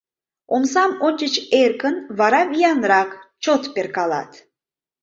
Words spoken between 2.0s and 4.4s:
вара виянрак, чот перкалат.